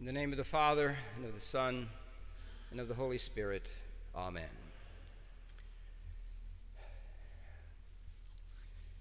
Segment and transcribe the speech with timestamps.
[0.00, 1.88] In the name of the Father, and of the Son,
[2.70, 3.74] and of the Holy Spirit.
[4.14, 4.44] Amen.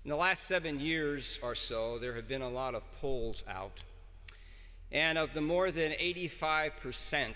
[0.03, 3.83] In the last seven years or so, there have been a lot of polls out.
[4.91, 7.35] And of the more than 85%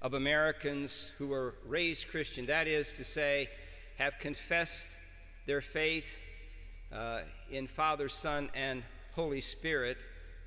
[0.00, 3.50] of Americans who were raised Christian, that is to say,
[3.98, 4.96] have confessed
[5.44, 6.16] their faith
[6.94, 7.20] uh,
[7.50, 9.98] in Father, Son, and Holy Spirit,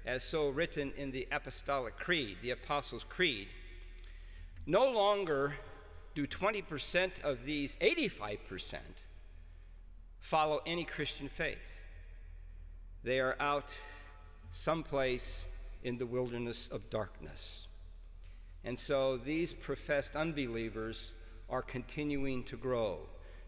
[0.06, 3.48] as so written in the Apostolic Creed, the Apostles' Creed.
[4.66, 5.56] No longer
[6.16, 8.78] do 20% of these 85%
[10.20, 11.82] follow any Christian faith.
[13.04, 13.78] They are out
[14.52, 15.46] someplace
[15.84, 17.68] in the wilderness of darkness.
[18.64, 21.12] And so these professed unbelievers
[21.50, 23.00] are continuing to grow.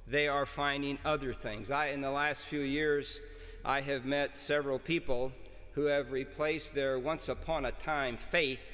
[0.07, 1.71] They are finding other things.
[1.71, 3.20] I, in the last few years,
[3.63, 5.31] I have met several people
[5.75, 8.71] who have replaced their once upon a time faith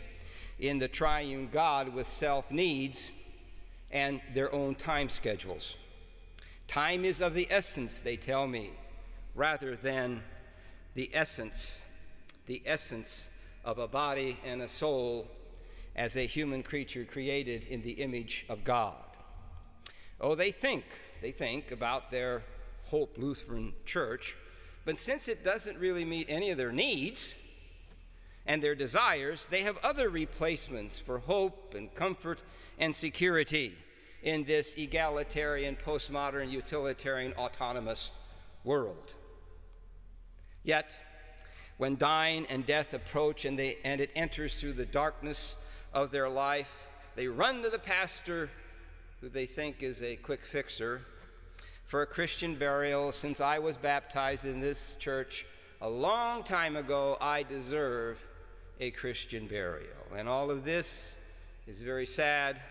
[0.59, 3.11] in the triune God with self needs
[3.89, 5.75] and their own time schedules.
[6.67, 8.69] Time is of the essence, they tell me,
[9.35, 10.21] rather than
[10.93, 11.81] the essence,
[12.45, 13.29] the essence
[13.65, 15.27] of a body and a soul
[15.95, 18.95] as a human creature created in the image of God.
[20.21, 20.85] Oh, they think,
[21.21, 22.43] they think about their
[22.85, 24.37] Hope Lutheran Church
[24.85, 27.35] but since it doesn't really meet any of their needs
[28.45, 32.41] and their desires, they have other replacements for hope and comfort
[32.79, 33.75] and security
[34.23, 38.11] in this egalitarian, postmodern, utilitarian, autonomous
[38.63, 39.13] world.
[40.63, 40.97] Yet,
[41.77, 45.55] when dying and death approach and, they, and it enters through the darkness
[45.93, 48.49] of their life, they run to the pastor
[49.19, 51.01] who they think is a quick fixer
[51.91, 55.45] for a Christian burial since I was baptized in this church
[55.81, 57.17] a long time ago.
[57.19, 58.25] I deserve
[58.79, 60.07] a Christian burial.
[60.15, 61.17] And all of this
[61.67, 62.61] is very sad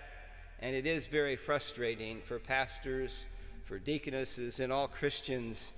[0.61, 3.27] and it is very frustrating for pastors,
[3.65, 5.73] for deaconesses, and all Christians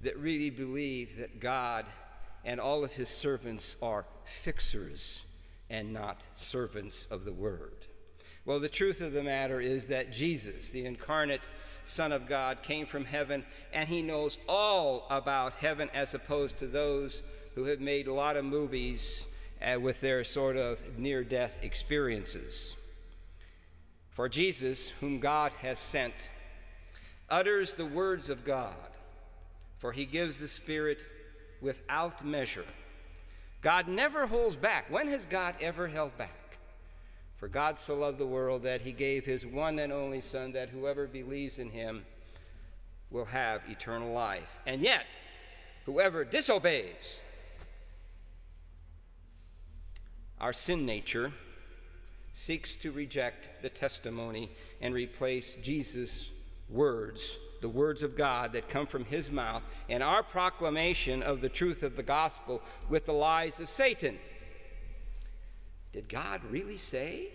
[0.00, 1.84] that really believe that God
[2.46, 5.22] and all of his servants are fixers
[5.68, 7.74] and not servants of the word.
[8.46, 11.50] Well, the truth of the matter is that Jesus, the incarnate
[11.82, 16.68] Son of God, came from heaven, and he knows all about heaven as opposed to
[16.68, 17.22] those
[17.56, 19.26] who have made a lot of movies
[19.60, 22.76] uh, with their sort of near death experiences.
[24.10, 26.30] For Jesus, whom God has sent,
[27.28, 28.74] utters the words of God,
[29.78, 30.98] for he gives the Spirit
[31.60, 32.64] without measure.
[33.60, 34.88] God never holds back.
[34.88, 36.45] When has God ever held back?
[37.36, 40.70] For God so loved the world that he gave his one and only Son, that
[40.70, 42.04] whoever believes in him
[43.10, 44.58] will have eternal life.
[44.66, 45.04] And yet,
[45.84, 47.20] whoever disobeys
[50.40, 51.32] our sin nature
[52.32, 56.28] seeks to reject the testimony and replace Jesus'
[56.68, 61.48] words, the words of God that come from his mouth, and our proclamation of the
[61.48, 64.18] truth of the gospel with the lies of Satan.
[65.92, 67.28] Did God really say?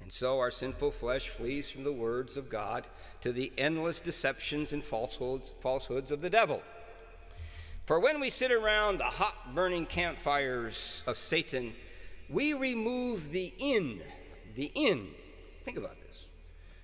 [0.00, 2.86] And so our sinful flesh flees from the words of God
[3.20, 6.62] to the endless deceptions and falsehoods, falsehoods of the devil.
[7.84, 11.74] For when we sit around the hot burning campfires of Satan,
[12.28, 14.02] we remove the in,
[14.54, 15.08] the in.
[15.64, 16.26] Think about this.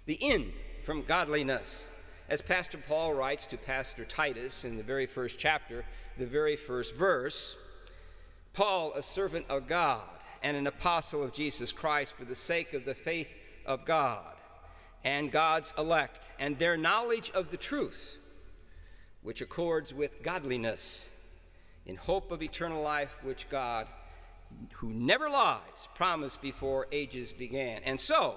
[0.07, 0.53] The in
[0.83, 1.91] from godliness.
[2.29, 5.85] As Pastor Paul writes to Pastor Titus in the very first chapter,
[6.19, 7.55] the very first verse,
[8.54, 10.04] Paul, a servant of God
[10.42, 13.28] and an apostle of Jesus Christ for the sake of the faith
[13.66, 14.34] of God
[15.03, 18.16] and God's elect and their knowledge of the truth,
[19.22, 21.10] which accords with godliness,
[21.84, 23.88] in hope of eternal life, which God,
[24.75, 27.82] who never lies, promised before ages began.
[27.84, 28.36] And so,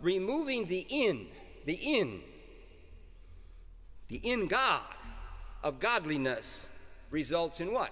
[0.00, 1.26] removing the in,
[1.66, 2.20] the in,
[4.08, 4.82] the in God
[5.62, 6.68] of godliness
[7.10, 7.90] results in what?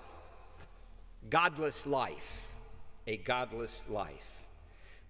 [1.31, 2.55] Godless life,
[3.07, 4.45] a godless life.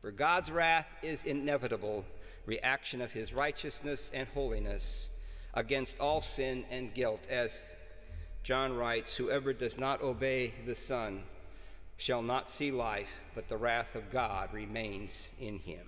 [0.01, 2.05] For God's wrath is inevitable
[2.47, 5.09] reaction of his righteousness and holiness
[5.55, 7.21] against all sin and guilt.
[7.31, 7.61] As
[8.43, 11.23] John writes, whoever does not obey the Son
[11.97, 15.87] shall not see life, but the wrath of God remains in him.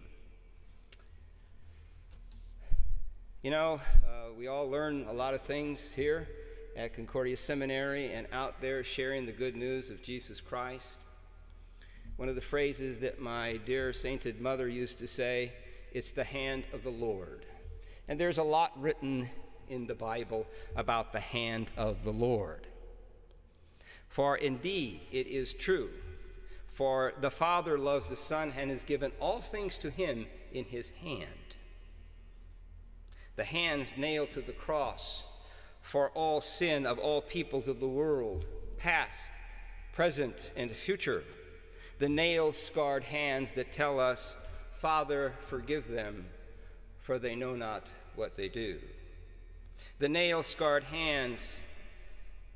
[3.43, 6.29] You know, uh, we all learn a lot of things here
[6.77, 11.01] at Concordia Seminary and out there sharing the good news of Jesus Christ.
[12.17, 15.53] One of the phrases that my dear sainted mother used to say,
[15.93, 17.47] it's the hand of the Lord.
[18.09, 19.31] And there's a lot written
[19.69, 22.67] in the Bible about the hand of the Lord.
[24.09, 25.91] For indeed, it is true.
[26.73, 30.91] For the Father loves the Son and has given all things to him in his
[31.03, 31.57] hand.
[33.37, 35.25] The hands nailed to the cross
[35.85, 38.47] for all sin of all peoples of the world,
[38.79, 39.31] past,
[39.93, 41.23] present, and future.
[41.99, 44.35] The nail scarred hands that tell us,
[44.79, 46.25] Father, forgive them,
[46.99, 47.87] for they know not
[48.17, 48.79] what they do.
[49.99, 51.61] The nail scarred hands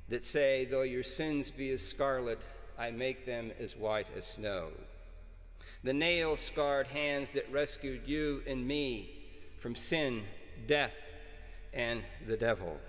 [0.09, 2.41] that say, Though your sins be as scarlet,
[2.79, 4.69] I make them as white as snow.
[5.85, 9.11] The nail scarred hands that rescued you and me
[9.59, 10.23] from sin,
[10.67, 10.97] death,
[11.75, 12.81] and the devil.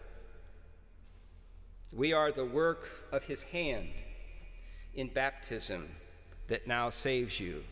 [1.91, 3.89] We are the work of his hand
[4.94, 5.89] in baptism
[6.47, 7.63] that now saves you.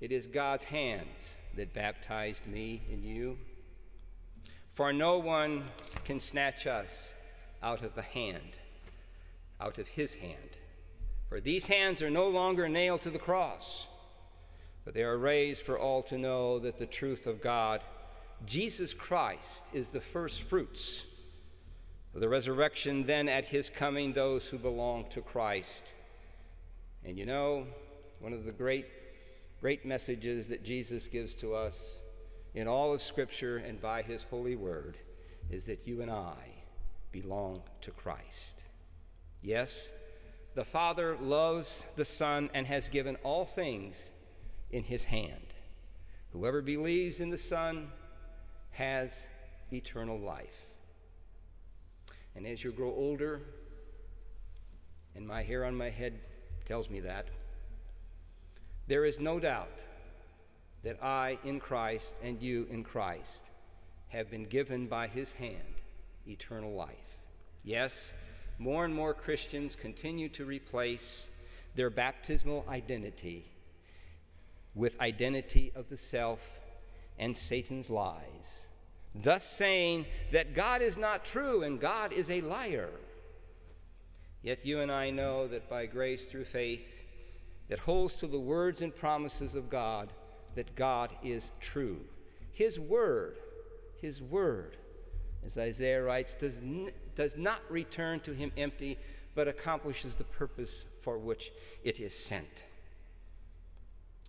[0.00, 3.38] It is God's hands that baptized me and you.
[4.74, 5.64] For no one
[6.04, 7.14] can snatch us
[7.62, 8.58] out of the hand,
[9.60, 10.58] out of his hand.
[11.28, 13.86] For these hands are no longer nailed to the cross,
[14.84, 17.82] but they are raised for all to know that the truth of God,
[18.46, 21.04] Jesus Christ, is the first fruits
[22.20, 25.94] the resurrection, then at his coming, those who belong to Christ.
[27.04, 27.66] And you know,
[28.20, 28.86] one of the great,
[29.60, 31.98] great messages that Jesus gives to us
[32.54, 34.96] in all of Scripture and by his holy word
[35.50, 36.36] is that you and I
[37.12, 38.64] belong to Christ.
[39.42, 39.92] Yes,
[40.54, 44.12] the Father loves the Son and has given all things
[44.70, 45.54] in his hand.
[46.32, 47.88] Whoever believes in the Son
[48.70, 49.24] has
[49.72, 50.66] eternal life.
[52.36, 53.40] And as you grow older,
[55.14, 56.18] and my hair on my head
[56.64, 57.26] tells me that,
[58.86, 59.78] there is no doubt
[60.82, 63.46] that I in Christ and you in Christ
[64.08, 65.80] have been given by his hand
[66.26, 67.18] eternal life.
[67.64, 68.12] Yes,
[68.58, 71.30] more and more Christians continue to replace
[71.74, 73.46] their baptismal identity
[74.74, 76.60] with identity of the self
[77.18, 78.66] and Satan's lies,
[79.14, 82.90] thus saying that God is not true and God is a liar.
[84.42, 87.02] Yet you and I know that by grace through faith,
[87.68, 90.12] that holds to the words and promises of God,
[90.54, 92.00] that God is true.
[92.52, 93.36] His word,
[94.00, 94.76] His word,
[95.44, 96.60] as Isaiah writes, does,
[97.14, 98.98] does not return to Him empty,
[99.34, 101.52] but accomplishes the purpose for which
[101.82, 102.64] it is sent.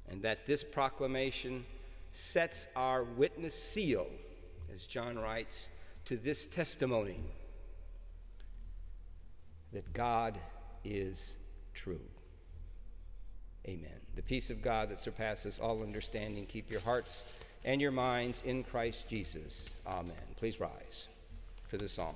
[0.07, 1.65] And that this proclamation
[2.11, 4.07] sets our witness seal,
[4.75, 5.69] as John writes,
[6.03, 7.19] to this testimony
[9.71, 10.37] that God
[10.83, 11.35] is
[11.73, 12.01] true.
[13.67, 13.89] Amen.
[14.15, 17.23] The peace of God that surpasses all understanding, keep your hearts
[17.63, 19.71] and your minds in Christ Jesus.
[19.87, 20.15] Amen.
[20.35, 21.07] Please rise
[21.67, 22.15] for the song.